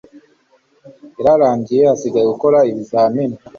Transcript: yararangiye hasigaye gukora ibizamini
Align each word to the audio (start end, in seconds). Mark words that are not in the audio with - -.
yararangiye 1.23 1.81
hasigaye 1.89 2.25
gukora 2.33 2.57
ibizamini 2.71 3.35